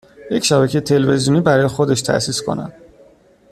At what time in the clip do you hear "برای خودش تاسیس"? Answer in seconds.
1.41-2.41